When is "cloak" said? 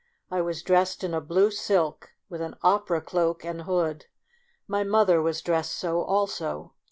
3.01-3.45